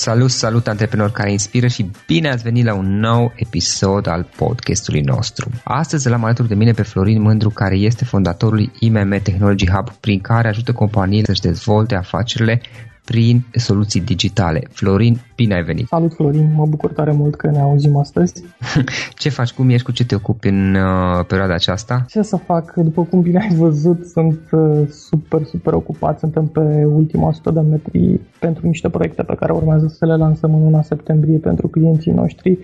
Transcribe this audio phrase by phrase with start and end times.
[0.00, 5.00] Salut, salut antreprenori care inspiră și bine ați venit la un nou episod al podcastului
[5.00, 5.50] nostru.
[5.64, 10.20] Astăzi l-am alături de mine pe Florin Mândru care este fondatorul IMM Technology Hub prin
[10.20, 12.60] care ajută companiile să-și dezvolte afacerile
[13.10, 14.60] prin soluții digitale.
[14.70, 15.86] Florin, bine ai venit!
[15.86, 18.44] Salut Florin, mă bucur tare mult că ne auzim astăzi.
[19.20, 22.04] ce faci, cum ești, cu ce te ocupi în uh, perioada aceasta?
[22.08, 26.84] Ce să fac, după cum bine ai văzut, sunt uh, super, super ocupat, suntem pe
[26.84, 30.82] ultima 100 de metri pentru niște proiecte pe care urmează să le lansăm în luna
[30.82, 32.58] septembrie pentru clienții noștri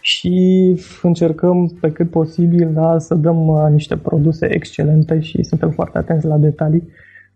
[0.00, 5.98] și încercăm pe cât posibil da, să dăm uh, niște produse excelente și suntem foarte
[5.98, 6.88] atenți la detalii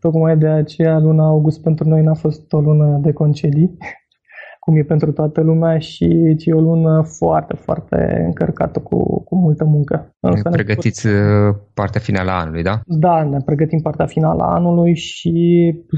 [0.05, 3.77] Tocmai de aceea luna august pentru noi n-a fost o lună de concedii,
[4.65, 9.65] cum e pentru toată lumea și ci o lună foarte, foarte încărcată cu, cu multă
[9.65, 10.15] muncă.
[10.21, 11.13] Ne pregătiți ne...
[11.13, 12.81] Uh, partea finală a anului, da?
[12.85, 15.35] Da, ne pregătim partea finală a anului și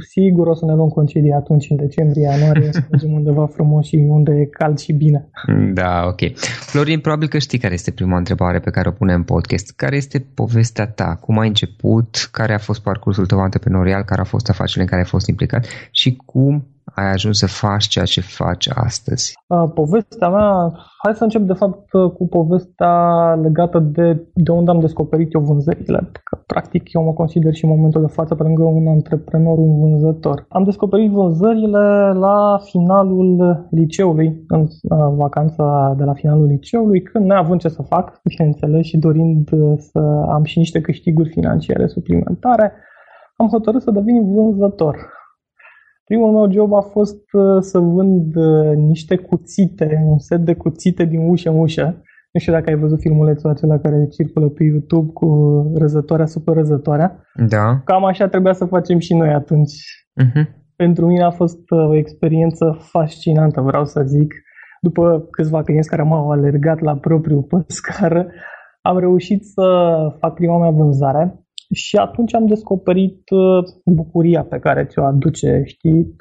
[0.09, 4.07] sigur o să ne luăm concedii atunci în decembrie, ianuarie, să mergem undeva frumos și
[4.09, 5.29] unde e cald și bine.
[5.73, 6.37] Da, ok.
[6.71, 9.73] Florin, probabil că știi care este prima întrebare pe care o punem în podcast.
[9.77, 11.19] Care este povestea ta?
[11.21, 12.29] Cum ai început?
[12.31, 14.03] Care a fost parcursul tău antreprenorial?
[14.03, 15.67] Care au fost afacerile în care ai fost implicat?
[15.91, 19.35] Și cum ai ajuns să faci ceea ce faci astăzi?
[19.75, 22.95] Povestea mea, hai să încep de fapt cu povestea
[23.43, 26.11] legată de, de unde am descoperit eu vânzările.
[26.25, 29.81] Că, practic eu mă consider și în momentul de față pe lângă un antreprenor, un
[29.81, 30.47] vânzător.
[30.49, 34.67] Am descoperit vânzările la finalul liceului, în
[35.17, 39.99] vacanța de la finalul liceului, când neavând ce să fac, bineînțeles, și dorind să
[40.29, 42.73] am și niște câștiguri financiare suplimentare,
[43.37, 44.97] am hotărât să devin vânzător.
[46.11, 51.05] Primul meu job a fost uh, să vând uh, niște cuțite, un set de cuțite
[51.05, 52.03] din ușă în ușă.
[52.33, 55.27] Nu știu dacă ai văzut filmulețul acela care circulă pe YouTube cu
[55.75, 57.23] răzătoarea super răzătoarea.
[57.49, 57.81] Da.
[57.85, 59.75] Cam așa trebuia să facem și noi atunci.
[60.23, 60.45] Uh-huh.
[60.77, 64.35] Pentru mine a fost uh, o experiență fascinantă, vreau să zic.
[64.81, 68.27] După câțiva clienți care m-au alergat la propriu pe scară,
[68.83, 69.67] am reușit să
[70.19, 76.17] fac prima mea vânzare și atunci am descoperit uh, bucuria pe care ți-o aduce, știi,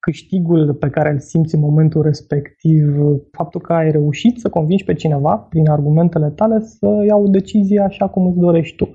[0.00, 2.96] câștigul pe care îl simți în momentul respectiv,
[3.30, 7.80] faptul că ai reușit să convingi pe cineva prin argumentele tale să ia o decizie
[7.80, 8.90] așa cum îți dorești tu.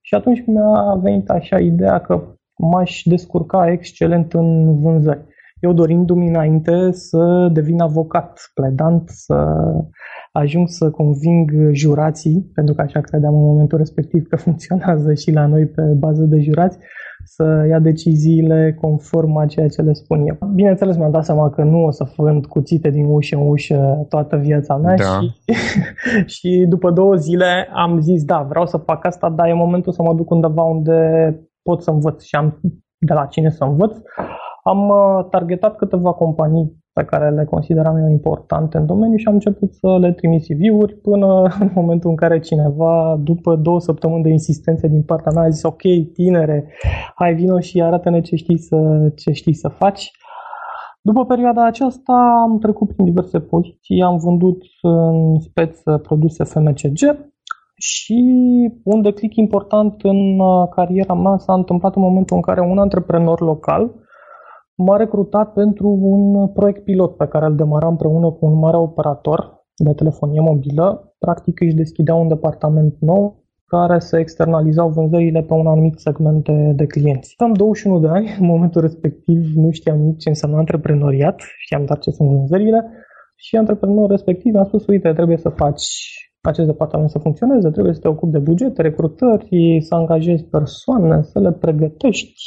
[0.00, 5.24] Și atunci mi-a venit așa ideea că m-aș descurca excelent în vânzări.
[5.60, 9.64] Eu dorindu-mi înainte să devin avocat, pledant, să
[10.42, 15.46] ajung să conving jurații, pentru că așa credeam în momentul respectiv că funcționează și la
[15.46, 16.78] noi pe bază de jurați,
[17.24, 20.50] să ia deciziile conform a ceea ce le spun eu.
[20.54, 24.36] Bineînțeles, mi-am dat seama că nu o să vând cuțite din ușă în ușă toată
[24.36, 25.04] viața mea da.
[25.04, 25.34] și,
[26.34, 30.02] și după două zile am zis, da, vreau să fac asta, dar e momentul să
[30.02, 30.98] mă duc undeva unde
[31.62, 32.60] pot să învăț și am
[32.98, 33.96] de la cine să învăț.
[34.62, 39.34] Am uh, targetat câteva companii pe care le consideram eu importante în domeniu și am
[39.34, 44.28] început să le trimit CV-uri până în momentul în care cineva, după două săptămâni de
[44.28, 46.68] insistențe din partea mea, a zis ok, tinere,
[47.14, 48.76] hai vino și arată-ne ce știi să,
[49.16, 50.10] ce știi să faci.
[51.02, 52.12] După perioada aceasta
[52.42, 57.00] am trecut prin diverse poziții, am vândut în speță produse FMCG
[57.78, 58.20] și
[58.84, 60.38] un declic important în
[60.70, 64.05] cariera mea s-a întâmplat în momentul în care un antreprenor local
[64.76, 69.66] m-a recrutat pentru un proiect pilot pe care îl demaram împreună cu un mare operator
[69.76, 71.14] de telefonie mobilă.
[71.18, 76.72] Practic își deschidea un departament nou care să externalizau vânzările pe un anumit segment de,
[76.76, 77.34] de clienți.
[77.36, 81.98] Am 21 de ani, în momentul respectiv nu știam nici ce înseamnă antreprenoriat, știam doar
[81.98, 82.90] ce sunt vânzările
[83.36, 85.84] și antreprenorul respectiv mi-a spus, uite, trebuie să faci
[86.40, 91.40] acest departament să funcționeze, trebuie să te ocupi de bugete, recrutări, să angajezi persoane, să
[91.40, 92.42] le pregătești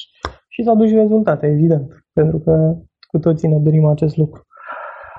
[0.60, 2.76] și să aduci rezultate, evident pentru că
[3.08, 4.42] cu toții ne dorim acest lucru.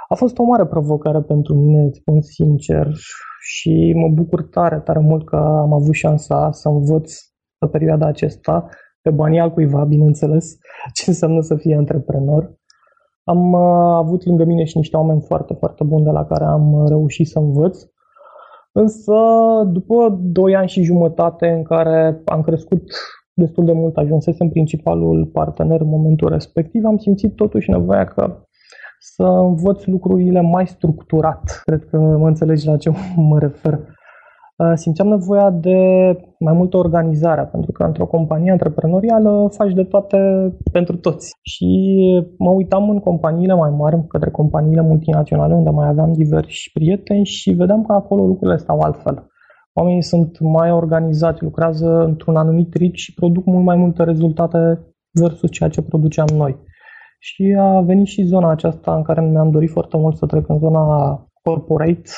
[0.08, 2.92] A fost o mare provocare pentru mine, îți spun sincer,
[3.40, 7.12] și mă bucur tare, tare mult că am avut șansa să învăț
[7.58, 8.68] pe perioada aceasta,
[9.00, 10.58] pe banii al cuiva, bineînțeles,
[10.94, 12.54] ce înseamnă să fie antreprenor.
[13.24, 16.86] Am uh, avut lângă mine și niște oameni foarte, foarte buni de la care am
[16.88, 17.78] reușit să învăț.
[18.72, 19.14] Însă,
[19.66, 22.82] după 2 ani și jumătate în care am crescut
[23.34, 28.44] destul de mult ajunsesem principalul partener în momentul respectiv, am simțit totuși nevoia că
[29.00, 31.60] să învăț lucrurile mai structurat.
[31.64, 32.90] Cred că mă înțelegi la ce
[33.30, 33.78] mă refer.
[34.56, 35.78] Uh, simțeam nevoia de
[36.38, 40.18] mai multă organizare, pentru că într-o companie antreprenorială faci de toate
[40.72, 41.32] pentru toți.
[41.42, 41.68] Și
[42.38, 47.50] mă uitam în companiile mai mari, către companiile multinaționale, unde mai aveam diversi prieteni și
[47.50, 49.26] vedeam că acolo lucrurile stau altfel.
[49.72, 54.78] Oamenii sunt mai organizați, lucrează într-un anumit ritm și produc mult mai multe rezultate
[55.12, 56.56] versus ceea ce produceam noi.
[57.22, 60.58] și a venit și zona aceasta în care mi-am dorit foarte mult să trec în
[60.58, 62.10] zona corporate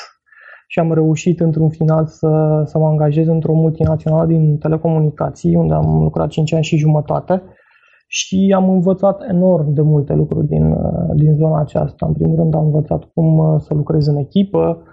[0.67, 6.01] și am reușit într-un final să, să mă angajez într-o multinațională din telecomunicații, unde am
[6.01, 7.41] lucrat 5 ani și jumătate
[8.07, 10.75] și am învățat enorm de multe lucruri din,
[11.13, 12.05] din zona aceasta.
[12.05, 14.83] În primul rând am învățat cum să lucrez în echipă,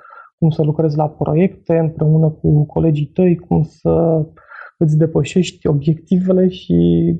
[0.40, 4.24] cum să lucrezi la proiecte împreună cu colegii tăi, cum să
[4.78, 6.74] îți depășești obiectivele și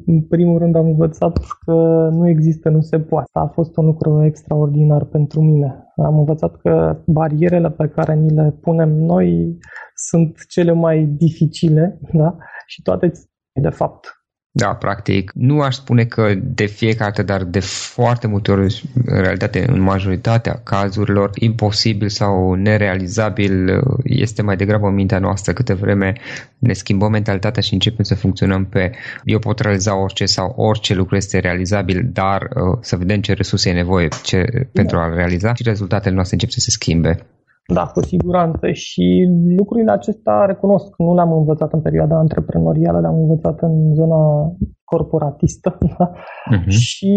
[0.07, 3.29] în primul rând am învățat că nu există, nu se poate.
[3.33, 5.93] A fost un lucru extraordinar pentru mine.
[5.97, 9.59] Am învățat că barierele pe care ni le punem noi
[9.95, 12.37] sunt cele mai dificile da?
[12.67, 13.13] și toate
[13.53, 14.20] de fapt
[14.53, 19.21] da, practic, nu aș spune că de fiecare dată, dar de foarte multe ori, în
[19.21, 26.13] realitate, în majoritatea cazurilor, imposibil sau nerealizabil este mai degrabă în mintea noastră câte vreme
[26.59, 28.91] ne schimbăm mentalitatea și începem să funcționăm pe
[29.25, 33.71] eu pot realiza orice sau orice lucru este realizabil, dar uh, să vedem ce resurse
[33.71, 37.27] e nevoie ce, pentru a realiza și rezultatele noastre încep să se schimbe.
[37.73, 38.71] Da, cu siguranță.
[38.71, 44.53] Și lucrurile acestea recunosc, nu le-am învățat în perioada antreprenorială, le-am învățat în zona
[44.91, 45.79] corporatistă.
[45.99, 46.13] Da?
[46.13, 46.69] Uh-huh.
[46.69, 47.15] Și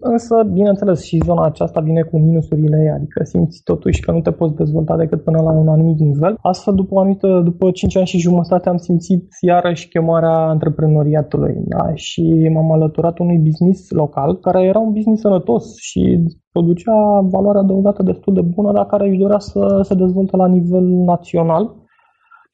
[0.00, 4.30] însă, bineînțeles, și zona aceasta vine cu minusurile ei, adică simți totuși că nu te
[4.30, 6.34] poți dezvolta decât până la un anumit nivel.
[6.42, 11.94] Astfel, după, anumită, după 5 ani și jumătate, am simțit iarăși chemarea antreprenoriatului da?
[11.94, 18.02] și m-am alăturat unui business local, care era un business sănătos și producea valoare adăugată
[18.02, 21.83] destul de bună, dar care își dorea să se dezvolte la nivel național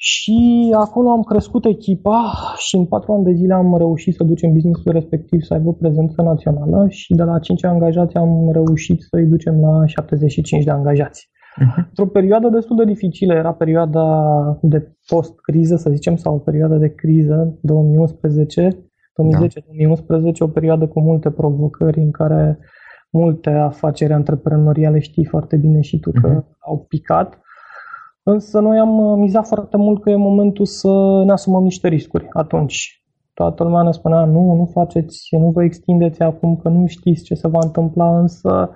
[0.02, 4.52] și acolo am crescut echipa și în patru ani de zile am reușit să ducem
[4.52, 9.24] businessul respectiv să aibă o prezență națională și de la 5 angajați am reușit să-i
[9.24, 11.30] ducem la 75 de angajați.
[11.30, 11.86] Uh-huh.
[11.88, 14.06] Într-o perioadă destul de dificilă, era perioada
[14.62, 18.78] de post-criză, să zicem, sau o perioadă de criză, 2011, 2010-2011,
[20.06, 20.44] da.
[20.44, 22.58] o perioadă cu multe provocări în care
[23.10, 26.58] multe afaceri antreprenoriale știi foarte bine și tu că uh-huh.
[26.58, 27.40] au picat
[28.32, 32.26] Însă noi am uh, mizat foarte mult că e momentul să ne asumăm niște riscuri
[32.32, 33.04] atunci.
[33.34, 37.34] Toată lumea ne spunea, nu, nu faceți, nu vă extindeți acum, că nu știți ce
[37.34, 38.70] se va întâmpla, însă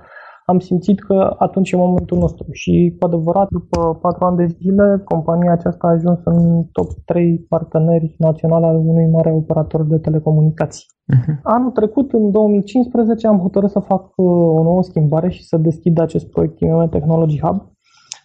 [0.46, 5.02] am simțit că atunci e momentul nostru și cu adevărat după patru ani de zile
[5.04, 10.86] compania aceasta a ajuns în top 3 parteneri naționali al unui mare operator de telecomunicații.
[10.86, 11.40] Uh-huh.
[11.42, 14.26] Anul trecut, în 2015, am hotărât să fac uh,
[14.58, 17.73] o nouă schimbare și să deschid acest proiect IMM Technology Hub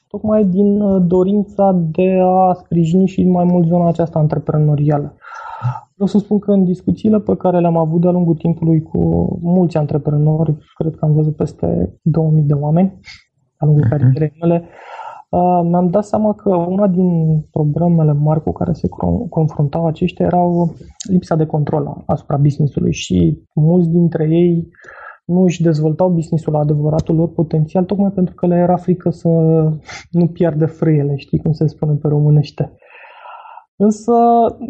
[0.10, 5.16] tocmai din uh, dorința de a sprijini și mai mult zona aceasta antreprenorială.
[5.94, 9.00] Vreau să spun că în discuțiile pe care le-am avut de-a lungul timpului cu
[9.42, 13.00] mulți antreprenori, cred că am văzut peste 2000 de oameni
[13.60, 13.90] de-a lungul uh-huh.
[13.90, 14.64] carierei mele,
[15.30, 18.88] uh, mi-am dat seama că una din problemele mari cu care se
[19.30, 20.74] confruntau aceștia erau
[21.10, 24.70] lipsa de control asupra business-ului și mulți dintre ei
[25.30, 29.28] nu își dezvoltau businessul la adevăratul lor potențial, tocmai pentru că le era frică să
[30.12, 32.74] nu piardă frâiele, știi cum se spune pe românește.
[33.76, 34.14] Însă,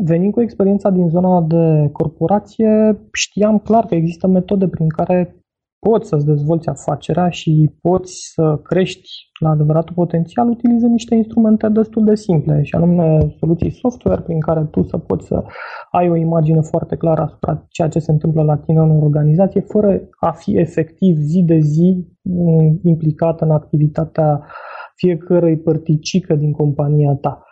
[0.04, 5.36] venind cu experiența din zona de corporație, știam clar că există metode prin care
[5.80, 9.10] poți să-ți dezvolți afacerea și poți să crești
[9.40, 14.68] la adevăratul potențial utilizând niște instrumente destul de simple și anume soluții software prin care
[14.72, 15.44] tu să poți să
[15.92, 20.02] ai o imagine foarte clară asupra ceea ce se întâmplă la tine în organizație fără
[20.20, 24.46] a fi efectiv zi de zi mm, implicat în activitatea
[24.96, 27.44] fiecărei părticică din compania ta.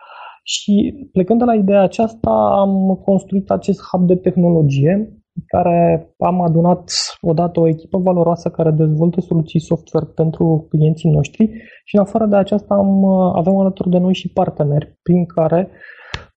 [0.44, 6.91] Și plecând de la ideea aceasta, am construit acest hub de tehnologie care am adunat
[7.22, 11.51] odată o echipă valoroasă care dezvoltă soluții software pentru clienții noștri
[11.84, 15.70] și în afară de aceasta am, avem alături de noi și parteneri prin care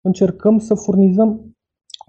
[0.00, 1.54] încercăm să furnizăm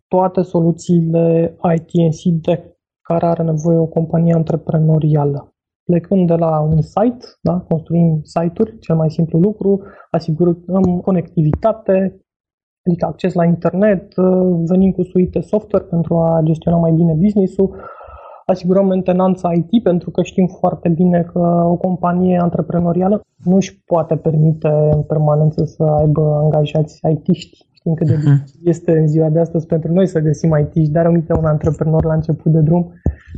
[0.07, 5.55] toate soluțiile ITNC de care are nevoie o companie antreprenorială.
[5.83, 9.81] Plecând de la un site, da, construim site-uri, cel mai simplu lucru,
[10.11, 12.20] asigurăm conectivitate,
[12.85, 17.75] adică acces la internet, uh, venim cu suite software pentru a gestiona mai bine business-ul,
[18.45, 24.15] asigurăm mentenanța IT pentru că știm foarte bine că o companie antreprenorială nu își poate
[24.15, 28.63] permite în permanență să aibă angajați IT-ști Știm cât de uh-huh.
[28.63, 32.13] este în ziua de astăzi pentru noi să găsim IT, dar uite un antreprenor la
[32.13, 32.93] început de drum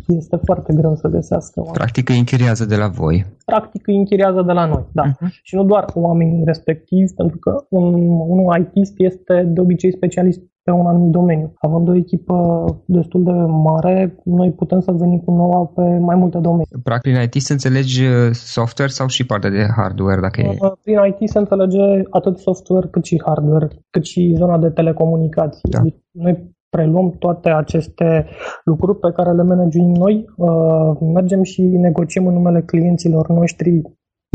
[0.07, 1.77] este foarte greu să găsească oameni.
[1.77, 3.25] Practic îi închiriază de la voi.
[3.45, 5.11] Practic îi închiriază de la noi, da.
[5.11, 5.27] Uh-huh.
[5.41, 7.93] Și nu doar oamenii respectivi, pentru că un,
[8.27, 11.53] un ITist este de obicei specialist pe un anumit domeniu.
[11.55, 13.31] Având o echipă destul de
[13.67, 16.67] mare, noi putem să venim cu noua pe mai multe domenii.
[16.83, 20.21] Practic, prin IT se înțelege uh, software sau și partea de hardware?
[20.21, 20.57] Dacă e...
[20.59, 25.69] Uh, prin IT se înțelege atât software cât și hardware, cât și zona de telecomunicații.
[25.69, 25.79] Da.
[25.79, 28.25] Deci, noi preluăm toate aceste
[28.63, 33.81] lucruri pe care le managuim noi, uh, mergem și negociem în numele clienților noștri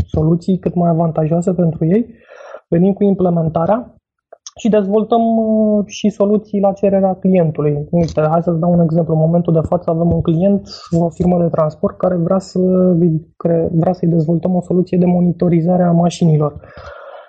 [0.07, 2.05] soluții cât mai avantajoase pentru ei,
[2.67, 3.98] venim cu implementarea
[4.61, 7.87] și dezvoltăm uh, și soluții la cererea clientului.
[7.91, 9.13] Uite, hai să-ți dau un exemplu.
[9.13, 10.61] În momentul de față avem un client,
[10.91, 12.59] o firmă de transport, care vrea, să,
[13.71, 16.51] vrea să-i dezvoltăm o soluție de monitorizare a mașinilor.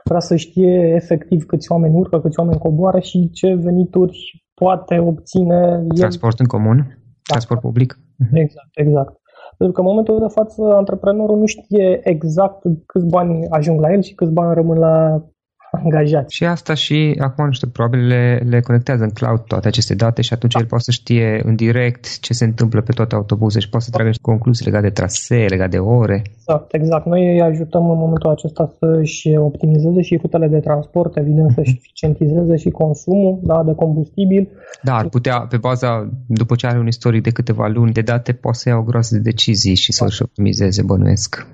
[0.05, 4.19] Vrea să știe efectiv câți oameni urcă, câți oameni coboară și ce venituri
[4.55, 6.77] poate obține Transport în comun?
[6.77, 6.85] Da.
[7.23, 7.99] Transport public?
[8.33, 9.21] Exact, exact.
[9.57, 14.03] Pentru că în momentul de față antreprenorul nu știe exact câți bani ajung la el
[14.03, 15.25] și câți bani rămân la
[15.71, 16.35] angajați.
[16.35, 20.23] Și asta și acum, nu știu, probabil le, le conectează în cloud toate aceste date
[20.23, 20.61] și atunci da.
[20.61, 23.91] el poate să știe în direct ce se întâmplă pe toate autobuze și poate să
[23.91, 26.23] tragă concluzii legate de trasee, legate de ore.
[26.37, 27.07] Exact, exact.
[27.07, 31.79] Noi îi ajutăm în momentul acesta să-și optimizeze și rutele de transport, evident să-și mhm.
[31.79, 34.49] eficientizeze și consumul da, de combustibil.
[34.83, 38.33] Da, ar putea, pe baza, după ce are un istoric de câteva luni de date,
[38.33, 41.47] poate să ia o groasă de decizii și să-și optimizeze, bănuiesc.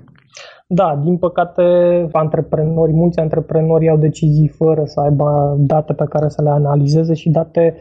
[0.69, 1.61] Da, din păcate,
[2.11, 7.29] antreprenori, mulți antreprenori au decizii fără să aibă date pe care să le analizeze și
[7.29, 7.75] date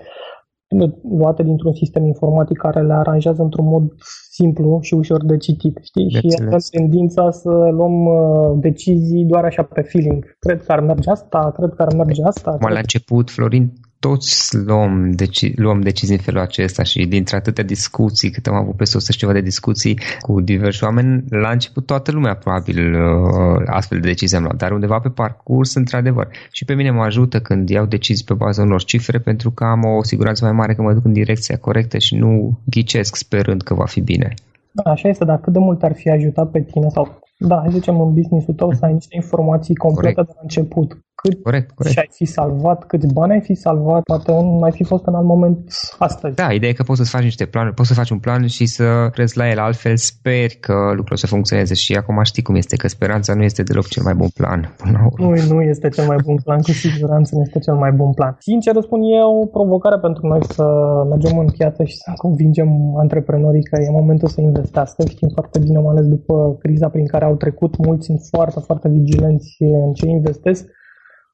[1.19, 3.93] luate dintr-un sistem informatic care le aranjează într-un mod
[4.31, 5.79] simplu și ușor de citit.
[5.83, 6.09] Știi?
[6.13, 10.37] De și avem tendința să luăm uh, decizii doar așa pe feeling.
[10.39, 12.51] Cred că ar merge asta, cred că ar merge asta.
[12.51, 17.65] Acum, la început, Florin, toți luăm, deci, luăm decizii în felul acesta și dintre atâtea
[17.65, 22.13] discuții, cât am avut pe sus ceva de discuții cu diversi oameni, la început toată
[22.13, 26.29] lumea probabil uh, astfel de decizii am luat, dar undeva pe parcurs, într-adevăr.
[26.53, 29.83] Și pe mine mă ajută când iau decizii pe baza unor cifre pentru că am
[29.99, 33.75] o siguranță mai mare că mă duc în direcția corectă și nu ghicesc sperând că
[33.75, 34.35] va fi bine.
[34.73, 37.71] Da, așa este, dar cât de mult ar fi ajutat pe tine sau, da, hai
[37.73, 40.29] zicem, în business-ul tău să ai niște informații complete Corect.
[40.29, 41.95] de la început cât corect, corect.
[41.95, 45.15] și ai fi salvat, câți bani ai fi salvat, poate un, ai fi fost în
[45.15, 45.59] alt moment
[45.99, 46.35] astăzi.
[46.35, 48.67] Da, ideea e că poți să faci niște planuri, poți să faci un plan și
[48.67, 52.55] să crezi la el, altfel speri că lucrurile o să funcționeze și acum știi cum
[52.55, 54.75] este, că speranța nu este deloc cel mai bun plan.
[54.77, 55.37] Până la urmă.
[55.37, 58.37] Nu, nu este cel mai bun plan, cu siguranță nu este cel mai bun plan.
[58.39, 60.65] Sincer spun, e o provocare pentru noi să
[61.09, 65.05] mergem în piață și să convingem antreprenorii că e momentul să investească.
[65.09, 68.89] Știm foarte bine, mai ales după criza prin care au trecut, mulți sunt foarte, foarte
[68.89, 70.65] vigilenți în ce investesc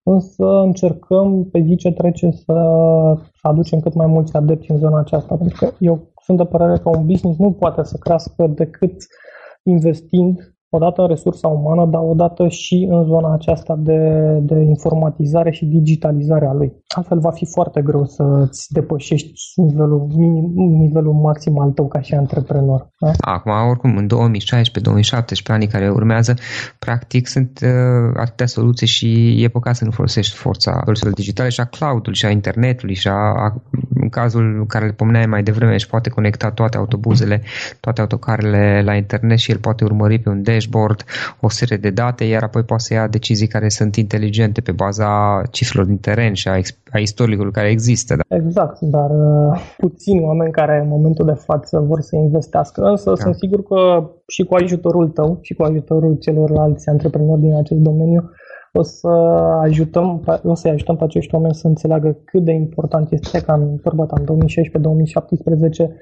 [0.03, 2.53] însă încercăm pe zi ce trece să
[3.41, 6.89] aducem cât mai mulți adepți în zona aceasta, pentru că eu sunt de părere că
[6.89, 8.95] un business nu poate să crească decât
[9.63, 13.99] investind odată în resursa umană, dar odată și în zona aceasta de,
[14.43, 16.73] de informatizare și digitalizare a lui.
[16.97, 22.15] Altfel va fi foarte greu să-ți depășești nivelul, minim, nivelul maxim al tău ca și
[22.15, 22.89] antreprenor.
[23.01, 23.11] Da?
[23.21, 24.11] Acum, oricum, în 2016-2017,
[25.47, 26.35] anii care urmează,
[26.79, 27.71] practic sunt uh,
[28.17, 32.27] atâtea soluții și e păcat să nu folosești forța soluțiilor digitale și a cloud-ului și
[32.27, 33.63] a internetului și a, a,
[33.95, 37.43] în cazul care le pomeneai mai devreme și poate conecta toate autobuzele,
[37.81, 41.05] toate autocarele la internet și el poate urmări pe un dashboard
[41.41, 45.43] o serie de date, iar apoi poate să ia decizii care sunt inteligente pe baza
[45.51, 46.61] cifrelor din teren și a
[46.93, 48.17] a istoricului care există.
[48.17, 48.37] Da?
[48.37, 53.15] Exact, dar uh, puțini oameni care în momentul de față vor să investească, însă da.
[53.15, 58.31] sunt sigur că și cu ajutorul tău și cu ajutorul celorlalți antreprenori din acest domeniu
[58.73, 59.09] o să
[59.63, 63.77] ajutăm, o să ajutăm pe acești oameni să înțeleagă cât de important este ca în,
[63.83, 65.93] vorba ta, în 2016-2017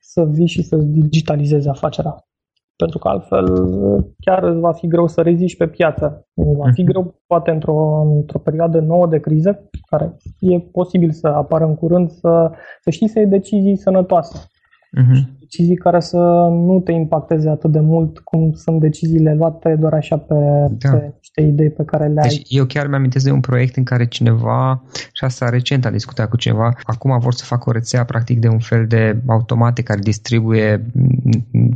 [0.00, 2.24] să vii și să digitalizezi afacerea
[2.76, 3.46] pentru că altfel
[4.18, 6.26] chiar îți va fi greu să reziști pe piață.
[6.34, 6.90] Va fi mhm.
[6.90, 12.10] greu, poate, într-o, într-o perioadă nouă de criză, care e posibil să apară în curând,
[12.10, 12.50] să,
[12.80, 14.38] să știi să iei decizii sănătoase
[15.00, 15.43] uh-huh.
[15.44, 16.18] Decizii care să
[16.50, 20.34] nu te impacteze atât de mult cum sunt deciziile luate doar așa pe,
[20.78, 20.90] da.
[20.90, 22.28] pe niște idei pe care le ai.
[22.28, 24.82] Deci eu chiar mi-amintesc de un proiect în care cineva,
[25.12, 28.48] și asta recent a discutat cu cineva, acum vor să facă o rețea practic de
[28.48, 30.84] un fel de automate care distribuie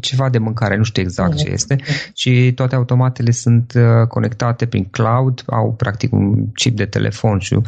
[0.00, 1.44] ceva de mâncare, nu știu exact uh-huh.
[1.44, 1.76] ce este,
[2.14, 7.58] și toate automatele sunt uh, conectate prin cloud, au practic un chip de telefon și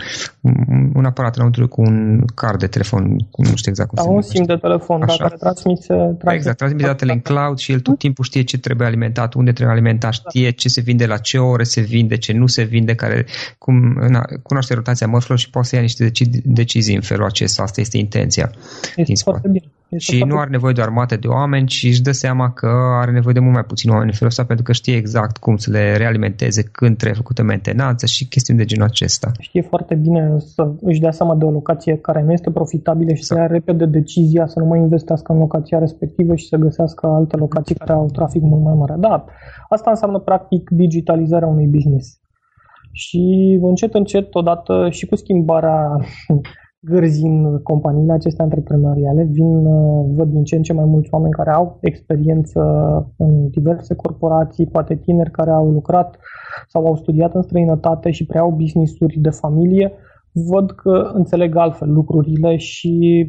[0.94, 3.02] un aparat înăuntru cu un card de telefon,
[3.36, 6.34] nu știu exact cum da, se un sim de telefon, da, care transmite, transmite.
[6.34, 9.74] Exact, transmite datele în cloud și el tot timpul știe ce trebuie alimentat, unde trebuie
[9.74, 13.26] alimentat, știe ce se vinde, la ce ore se vinde, ce nu se vinde, care
[13.58, 16.10] cum, na, cunoaște rotația mărfurilor și poate să ia niște
[16.44, 17.62] decizii în felul acesta.
[17.62, 18.50] Asta este intenția.
[18.96, 19.64] Este foarte bine.
[19.90, 22.68] Este și nu are nevoie de o armată de oameni, ci își dă seama că
[23.02, 25.56] are nevoie de mult mai puțini oameni în felul ăsta pentru că știe exact cum
[25.56, 29.30] să le realimenteze, când trebuie făcută mentenanță și chestiuni de genul acesta.
[29.38, 33.22] Știe foarte bine să își dea seama de o locație care nu este profitabilă și
[33.22, 37.36] să ia repede decizia să nu mai investească în locația respectivă și să găsească alte
[37.36, 38.94] locații care au trafic mult mai mare.
[38.98, 39.24] Da,
[39.68, 42.18] asta înseamnă practic digitalizarea unui business.
[42.92, 45.96] Și încet, încet, odată și cu schimbarea
[46.80, 51.32] gărzi în companiile acestea antreprenoriale, vin, uh, văd din ce în ce mai mulți oameni
[51.32, 52.60] care au experiență
[53.16, 56.18] în diverse corporații, poate tineri care au lucrat
[56.68, 59.92] sau au studiat în străinătate și preiau business-uri de familie,
[60.32, 63.24] văd că înțeleg altfel lucrurile și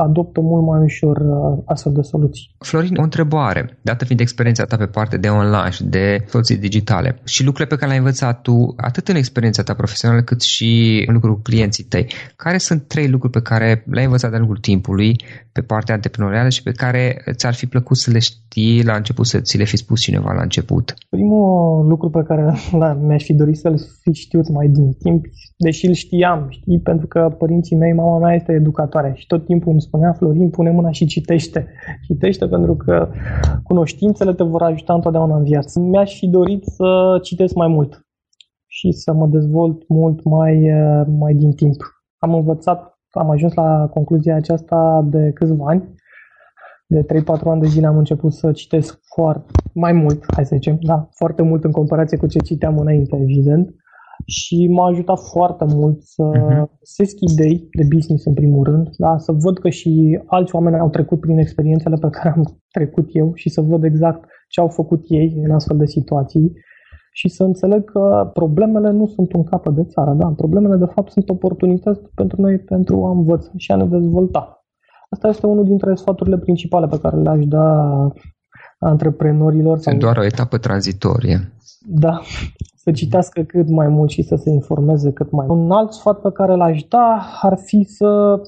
[0.00, 2.54] adoptă mult mai ușor uh, astfel de soluții.
[2.58, 7.20] Florin, o întrebare, dată fiind experiența ta pe parte de online și de soluții digitale
[7.24, 11.14] și lucrurile pe care le-ai învățat tu, atât în experiența ta profesională cât și în
[11.14, 15.16] lucrul cu clienții tăi, care sunt trei lucruri pe care le-ai învățat de-a lungul timpului
[15.52, 19.40] pe partea antreprenorială și pe care ți-ar fi plăcut să le știi la început, să
[19.40, 20.94] ți le fi spus cineva la început?
[21.08, 25.24] Primul lucru pe care da, mi-aș fi dorit să-l fi știut mai din timp,
[25.58, 29.72] deși îl știam, știi, pentru că părinții mei, mama mea este educatoare și tot timpul
[29.72, 31.66] îmi spunea Florin, pune mâna și citește.
[32.06, 33.08] Citește pentru că
[33.62, 35.80] cunoștințele te vor ajuta întotdeauna în viață.
[35.80, 38.06] Mi-aș fi dorit să citesc mai mult
[38.66, 40.70] și să mă dezvolt mult mai,
[41.18, 41.76] mai din timp.
[42.18, 45.94] Am învățat, am ajuns la concluzia aceasta de câțiva ani.
[46.86, 47.06] De 3-4
[47.44, 51.42] ani de zile am început să citesc foarte mai mult, hai să zicem, da, foarte
[51.42, 53.74] mult în comparație cu ce citeam înainte, evident
[54.26, 56.78] și m-a ajutat foarte mult să uh-huh.
[56.78, 59.18] găsesc idei de business în primul rând, da?
[59.18, 63.32] să văd că și alți oameni au trecut prin experiențele pe care am trecut eu
[63.34, 66.52] și să văd exact ce au făcut ei în astfel de situații
[67.12, 70.26] și să înțeleg că problemele nu sunt un capăt de țară, da?
[70.26, 74.66] problemele de fapt sunt oportunități pentru noi pentru a învăța și a ne dezvolta.
[75.08, 77.66] Asta este unul dintre sfaturile principale pe care le-aș da
[78.78, 79.78] antreprenorilor.
[79.78, 79.96] Sau...
[79.96, 81.52] doar o etapă tranzitorie.
[81.88, 82.20] Da,
[82.86, 85.60] să citească cât mai mult și să se informeze cât mai mult.
[85.60, 88.40] Un alt sfat pe care l-aș da ar fi să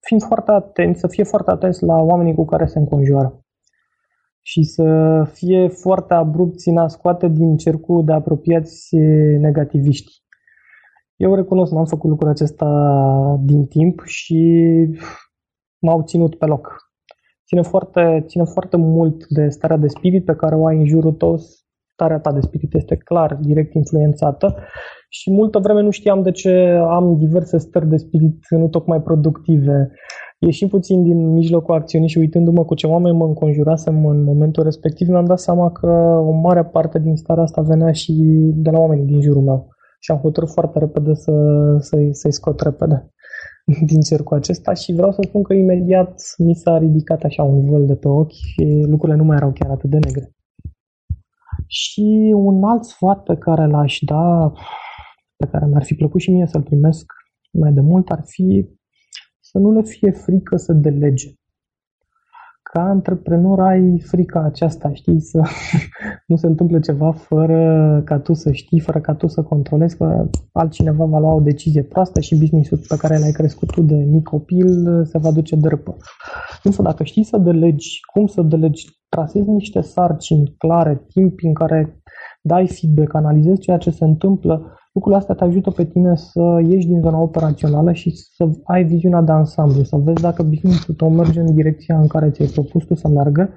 [0.00, 3.44] fim foarte atenți, să fie foarte atenți la oamenii cu care se înconjoară
[4.42, 4.84] și să
[5.32, 8.96] fie foarte abrupți în a scoate din cercul de apropiați
[9.40, 10.12] negativiști.
[11.16, 12.70] Eu recunosc, n-am făcut lucrul acesta
[13.42, 14.40] din timp și
[15.78, 16.76] m-au ținut pe loc.
[17.46, 21.12] Ține foarte, ține foarte mult de starea de spirit pe care o ai în jurul
[21.12, 21.38] tău,
[21.96, 24.48] starea ta de spirit este clar direct influențată
[25.08, 26.52] și multă vreme nu știam de ce
[26.98, 29.90] am diverse stări de spirit nu tocmai productive.
[30.38, 35.08] Ieșim puțin din mijlocul acțiunii și uitându-mă cu ce oameni mă înconjurasem în momentul respectiv,
[35.08, 35.90] mi-am dat seama că
[36.30, 38.12] o mare parte din starea asta venea și
[38.54, 39.68] de la oamenii din jurul meu.
[40.00, 41.32] Și am hotărât foarte repede să,
[41.78, 43.10] să-i, să-i scot repede
[43.90, 47.86] din cercul acesta și vreau să spun că imediat mi s-a ridicat așa un văl
[47.86, 50.35] de pe ochi și lucrurile nu mai erau chiar atât de negre.
[51.66, 54.52] Și un alt sfat pe care l-aș da,
[55.36, 57.12] pe care mi-ar fi plăcut și mie să-l primesc
[57.52, 58.68] mai de mult, ar fi
[59.40, 61.32] să nu le fie frică să delege
[62.72, 65.42] ca antreprenor ai frica aceasta, știi, să
[66.26, 70.28] nu se întâmple ceva fără ca tu să știi, fără ca tu să controlezi, că
[70.52, 74.22] altcineva va lua o decizie proastă și businessul pe care l-ai crescut tu de mic
[74.22, 75.96] copil se va duce dărpă.
[76.62, 82.02] Însă dacă știi să delegi, cum să delegi, trasezi niște sarcini clare, timp în care
[82.42, 86.86] dai feedback, analizezi ceea ce se întâmplă, lucrul astea te ajută pe tine să ieși
[86.86, 91.40] din zona operațională și să ai viziunea de ansamblu, să vezi dacă business-ul tău merge
[91.40, 93.50] în direcția în care ți-ai propus tu să meargă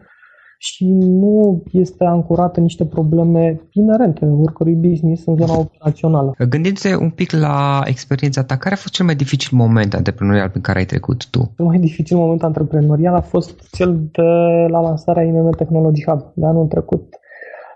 [0.57, 0.85] și
[1.21, 6.35] nu este ancorat în niște probleme inerente oricărui business în zona operațională.
[6.49, 10.59] Gândindu-te un pic la experiența ta, care a fost cel mai dificil moment antreprenorial pe
[10.59, 11.51] care ai trecut tu?
[11.55, 14.21] Cel mai dificil moment antreprenorial a fost cel de
[14.67, 17.03] la lansarea IMM Technology Hub de anul trecut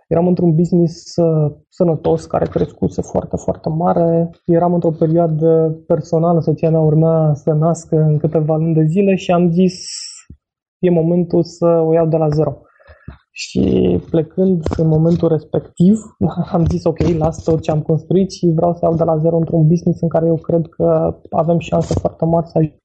[0.08, 4.30] Eram într-un business uh, sănătos care crescuse foarte, foarte mare.
[4.46, 9.32] Eram într-o perioadă personală, soția mea urma să nască în câteva luni de zile și
[9.32, 9.74] am zis
[10.80, 12.58] e momentul să o iau de la zero.
[13.32, 15.98] Și plecând în momentul respectiv,
[16.56, 19.38] am zis ok, las tot ce am construit și vreau să iau de la zero
[19.38, 22.78] într-un business în care eu cred că avem șanse foarte mari să ajungem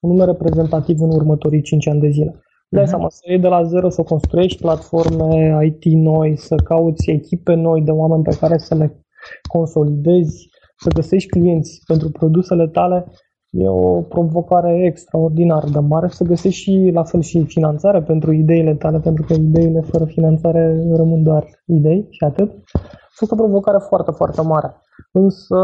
[0.00, 2.40] un număr reprezentativ în următorii 5 ani de zile.
[2.68, 2.88] Dai uh-huh.
[2.88, 7.82] seama, să iei de la zero, să construiești platforme IT noi, să cauți echipe noi
[7.82, 9.04] de oameni pe care să le
[9.48, 13.06] consolidezi, să găsești clienți pentru produsele tale,
[13.50, 18.74] e o provocare extraordinar de mare să găsești și la fel și finanțare pentru ideile
[18.74, 22.50] tale, pentru că ideile fără finanțare rămân doar idei și atât.
[22.72, 24.76] A fost o provocare foarte, foarte mare.
[25.12, 25.56] Însă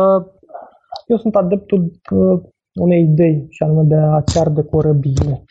[1.07, 2.41] eu sunt adeptul uh,
[2.75, 5.45] unei idei și anume de a ți arde corăbile.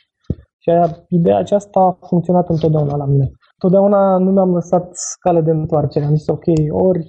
[0.59, 0.69] Și
[1.09, 3.31] ideea aceasta a funcționat întotdeauna la mine.
[3.57, 6.05] Totdeauna nu mi-am lăsat cale de întoarcere.
[6.05, 7.07] Am zis, ok, ori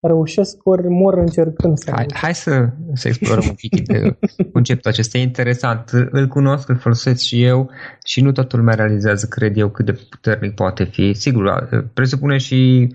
[0.00, 4.18] reușesc, ori mor încercând să Hai, hai să, să explorăm un pic de
[4.52, 5.18] conceptul acesta.
[5.18, 5.90] E interesant.
[6.10, 7.70] Îl cunosc, îl folosesc și eu
[8.04, 11.12] și nu toată lumea realizează, cred eu, cât de puternic poate fi.
[11.12, 12.88] Sigur, presupune și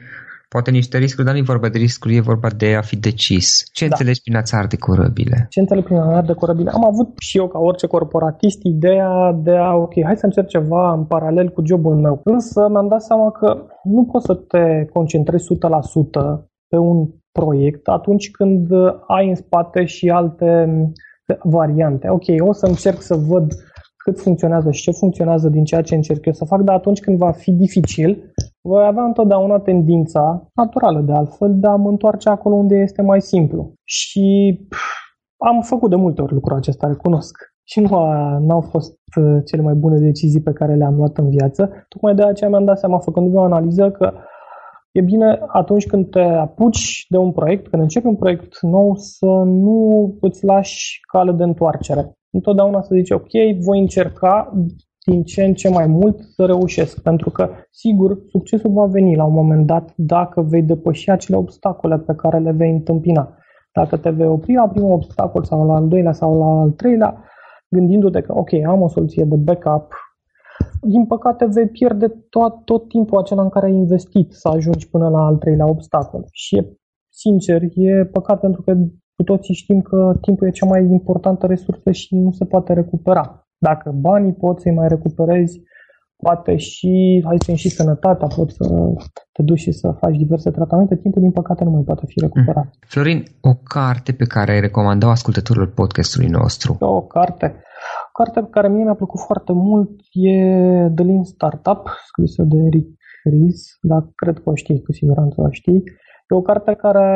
[0.53, 3.47] poate niște riscuri, dar nu e vorba de riscuri, e vorba de a fi decis.
[3.77, 3.89] Ce da.
[3.91, 5.37] înțelegi prin a-ți arde corăbile?
[5.49, 6.69] Ce înțeleg prin a arde corăbile?
[6.73, 9.11] Am avut și eu, ca orice corporatist, ideea
[9.47, 12.21] de a, ok, hai să încerc ceva în paralel cu jobul meu.
[12.23, 15.49] Însă mi-am dat seama că nu poți să te concentrezi 100%
[16.71, 18.67] pe un proiect atunci când
[19.07, 20.49] ai în spate și alte
[21.43, 22.09] variante.
[22.09, 23.47] Ok, o să încerc să văd
[24.03, 27.17] cât funcționează și ce funcționează din ceea ce încerc eu să fac, dar atunci când
[27.17, 32.55] va fi dificil, voi avea întotdeauna tendința, naturală de altfel, de a mă întoarce acolo
[32.55, 33.73] unde este mai simplu.
[33.83, 34.79] Și pf,
[35.37, 37.35] am făcut de multe ori lucrul acesta, recunosc.
[37.63, 41.29] Și nu a, au fost uh, cele mai bune decizii pe care le-am luat în
[41.29, 41.85] viață.
[41.87, 44.13] Tocmai de aceea mi-am dat seama, făcându-mi o analiză, că
[44.91, 49.25] e bine atunci când te apuci de un proiect, când începi un proiect nou, să
[49.45, 54.53] nu îți lași cale de întoarcere întotdeauna să zici, ok, voi încerca
[55.05, 59.23] din ce în ce mai mult să reușesc, pentru că, sigur, succesul va veni la
[59.23, 63.37] un moment dat dacă vei depăși acele obstacole pe care le vei întâmpina.
[63.73, 67.23] Dacă te vei opri la primul obstacol sau la al doilea sau la al treilea,
[67.69, 69.93] gândindu-te că, ok, am o soluție de backup,
[70.81, 75.09] din păcate vei pierde tot, tot timpul acela în care ai investit să ajungi până
[75.09, 76.25] la al treilea obstacol.
[76.31, 76.77] Și e,
[77.09, 78.77] sincer, e păcat pentru că
[79.21, 83.25] cu toții știm că timpul e cea mai importantă resursă și nu se poate recupera.
[83.57, 85.61] Dacă banii poți să-i mai recuperezi,
[86.23, 88.65] poate și, aici și sănătatea, poți să
[89.31, 92.65] te duci și să faci diverse tratamente, timpul din păcate nu mai poate fi recuperat.
[92.65, 92.79] Mm.
[92.87, 96.77] Florin, o carte pe care ai recomandat ascultătorilor podcastului nostru?
[96.79, 97.45] O carte.
[98.07, 100.37] O carte pe care mie mi-a plăcut foarte mult e
[100.95, 102.87] The Lean Startup, scrisă de Eric
[103.23, 105.83] Ries, dar cred că o știi, cu siguranță o știi.
[106.29, 107.07] E o carte care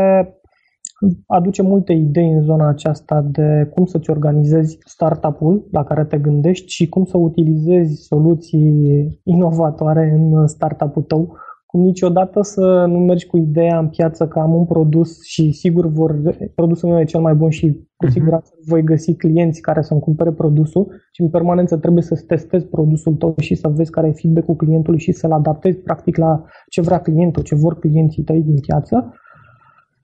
[1.28, 6.72] aduce multe idei în zona aceasta de cum să-ți organizezi startup-ul la care te gândești
[6.72, 13.38] și cum să utilizezi soluții inovatoare în startup-ul tău, cum niciodată să nu mergi cu
[13.38, 16.20] ideea în piață că am un produs și sigur vor,
[16.56, 18.14] produsul meu e cel mai bun și cu mhm.
[18.14, 18.68] siguranță uh-huh.
[18.68, 23.34] voi găsi clienți care să-mi cumpere produsul și în permanență trebuie să testezi produsul tău
[23.38, 27.44] și să vezi care e feedback-ul clientului și să-l adaptezi practic la ce vrea clientul,
[27.44, 29.14] ce vor clienții tăi din piață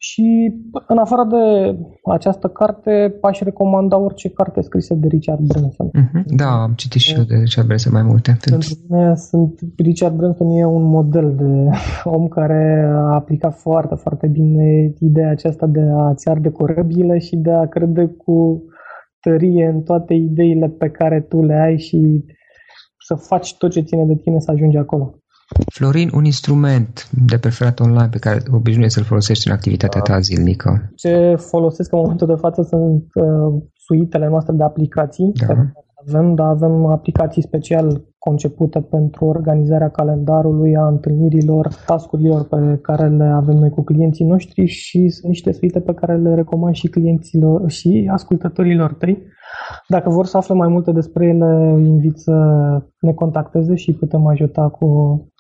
[0.04, 0.54] și
[0.88, 1.78] în afară de
[2.12, 5.90] această carte, aș recomanda orice carte scrisă de Richard Branson.
[5.90, 6.24] Mm-hmm.
[6.26, 8.38] Da, am citit și eu de Richard Branson mai multe.
[8.50, 11.70] Pentru mine sunt, Richard Branson e un model de
[12.18, 17.52] om care a aplicat foarte, foarte bine ideea aceasta de a-ți arde corăbile și de
[17.52, 18.64] a crede cu
[19.20, 22.26] tărie în toate ideile pe care tu le ai și
[23.08, 25.21] să faci tot ce ține de tine să ajungi acolo.
[25.74, 30.92] Florin, un instrument de preferat online pe care obișnuiești să-l folosești în activitatea ta zilnică?
[30.96, 35.46] Ce folosesc în momentul de față sunt uh, suitele noastre de aplicații da.
[35.46, 35.74] care
[36.08, 43.24] avem, dar avem aplicații special concepute pentru organizarea calendarului, a întâlnirilor, tascurilor pe care le
[43.24, 47.70] avem noi cu clienții noștri și sunt niște suite pe care le recomand și clienților
[47.70, 49.18] și ascultătorilor tăi.
[49.88, 52.32] Dacă vor să afle mai multe despre ele, invit să
[53.00, 54.88] ne contacteze și putem ajuta cu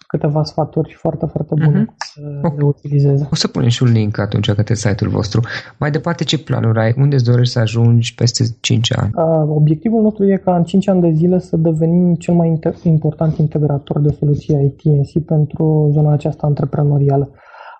[0.07, 1.95] câteva sfaturi foarte, foarte bune uh-huh.
[1.97, 2.57] să okay.
[2.57, 3.27] le utilizeze.
[3.31, 5.41] O să punem și un link atunci către site-ul vostru.
[5.79, 6.93] Mai departe, ce planuri ai?
[6.97, 9.11] Unde îți dorești să ajungi peste 5 ani?
[9.15, 12.83] Uh, obiectivul nostru e ca în 5 ani de zile să devenim cel mai inter-
[12.83, 17.31] important integrator de soluții ITNC pentru zona aceasta antreprenorială.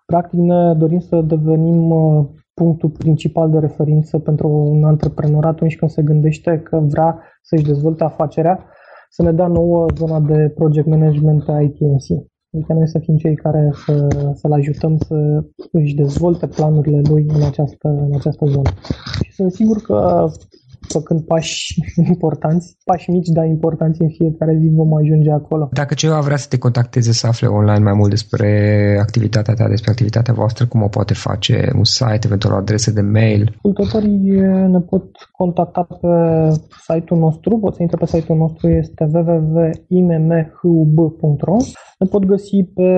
[0.06, 2.26] Practic ne dorim să devenim uh,
[2.62, 8.04] punctul principal de referință pentru un antreprenor atunci când se gândește că vrea să-și dezvolte
[8.04, 8.66] afacerea
[9.10, 12.08] să ne dea nouă zona de project management pe ITNC.
[12.54, 17.42] Adică noi să fim cei care să, să-l ajutăm să își dezvolte planurile lui în
[17.42, 18.70] această, în această zonă.
[19.24, 20.28] Și sunt sigur că
[20.92, 21.74] făcând pași
[22.14, 25.70] importanți, pași mici, dar importanți în fiecare zi vom ajunge acolo.
[25.74, 28.50] Dacă cineva vrea să te contacteze, să afle online mai mult despre
[29.00, 31.72] activitatea ta, despre activitatea voastră, cum o poate face?
[31.76, 33.54] Un site, eventual o adresă de mail?
[33.56, 34.20] Ascultătorii
[34.76, 36.08] ne pot contacta pe
[36.88, 41.58] site-ul nostru, pot să intre pe site-ul nostru, este www.immhub.ro
[42.00, 42.90] Ne pot găsi pe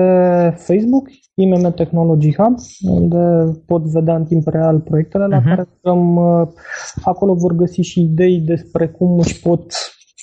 [0.56, 2.54] Facebook, IMM Technology Hub,
[2.88, 5.44] unde pot vedea în timp real proiectele la uh-huh.
[5.44, 6.16] care lucrăm.
[6.16, 6.48] Uh,
[7.02, 9.72] acolo vor găsi și idei despre cum își pot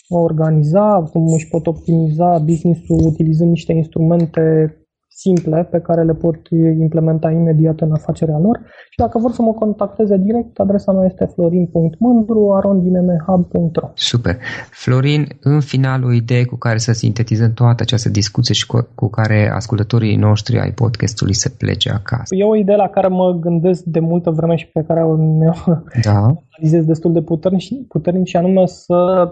[0.09, 4.75] organiza, cum își pot optimiza business-ul utilizând niște instrumente
[5.23, 6.35] simple pe care le pot
[6.79, 11.25] implementa imediat în afacerea lor și dacă vor să mă contacteze direct, adresa mea este
[11.33, 14.37] florin.mândru.arondinmhub.ro Super.
[14.69, 19.09] Florin, în final o idee cu care să sintetizăm toată această discuție și cu, cu
[19.09, 22.35] care ascultătorii noștri ai podcastului să plece acasă.
[22.35, 25.15] E o idee la care mă gândesc de multă vreme și pe care o
[26.03, 26.33] da.
[26.57, 29.29] analizez destul de puternic, puternic și anume să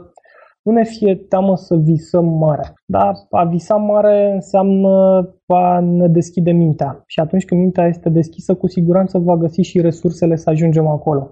[0.70, 2.74] nu ne fie teamă să visăm mare.
[2.86, 4.90] Dar a visa mare înseamnă
[5.48, 7.04] a ne deschide mintea.
[7.06, 11.32] Și atunci când mintea este deschisă, cu siguranță va găsi și resursele să ajungem acolo.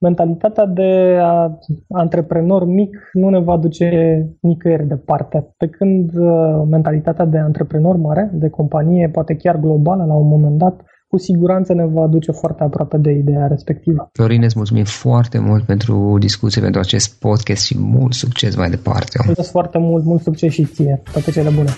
[0.00, 1.20] Mentalitatea de
[1.88, 3.88] antreprenor mic nu ne va duce
[4.40, 10.14] nicăieri departe, pe când uh, mentalitatea de antreprenor mare, de companie, poate chiar globală la
[10.14, 14.10] un moment dat, cu siguranță ne va aduce foarte aproape de ideea respectivă.
[14.12, 19.18] Florin, îți mulțumim foarte mult pentru discuție, pentru acest podcast și mult succes mai departe.
[19.24, 21.02] Mulțumesc foarte mult, mult succes și ție.
[21.12, 21.70] Toate cele bune.